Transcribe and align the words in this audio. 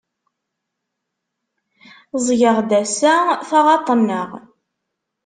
Ẓgeɣ-d 2.25 2.69
ass-a 2.81 3.15
taɣaṭ-nneɣ. 3.47 4.29